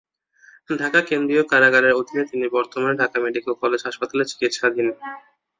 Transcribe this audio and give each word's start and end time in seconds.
ঢাকা 0.79 0.99
কেন্দ্রীয় 1.01 1.43
কারাগারের 1.51 1.97
অধীনে 1.99 2.23
তিনি 2.25 2.45
বর্তমানে 2.55 2.95
ঢাকা 3.01 3.17
মেডিকেল 3.23 3.53
কলেজ 3.61 3.81
হাসপাতালে 3.87 4.23
চিকিৎসাধীন। 4.31 4.87